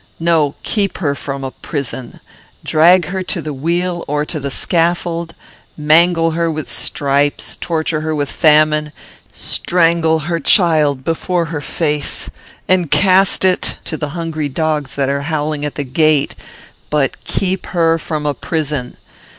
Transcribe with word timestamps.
No; 0.19 0.55
keep 0.63 0.97
her 0.97 1.13
from 1.13 1.43
a 1.43 1.51
prison. 1.51 2.21
Drag 2.63 3.05
her 3.05 3.21
to 3.21 3.39
the 3.39 3.53
wheel 3.53 4.03
or 4.07 4.25
to 4.25 4.39
the 4.39 4.49
scaffold; 4.49 5.35
mangle 5.77 6.31
her 6.31 6.49
with 6.49 6.71
stripes; 6.71 7.55
torture 7.61 8.01
her 8.01 8.15
with 8.15 8.31
famine; 8.31 8.93
strangle 9.31 10.17
her 10.21 10.39
child 10.39 11.03
before 11.03 11.45
her 11.53 11.61
face, 11.61 12.31
and 12.67 12.89
cast 12.89 13.45
it 13.45 13.77
to 13.83 13.95
the 13.95 14.09
hungry 14.17 14.49
dogs 14.49 14.95
that 14.95 15.07
are 15.07 15.21
howling 15.21 15.63
at 15.65 15.75
the 15.75 15.83
gate; 15.83 16.33
but 16.89 17.23
keep 17.23 17.67
her 17.67 17.99
from 17.99 18.25
a 18.25 18.33
prison. 18.33 18.97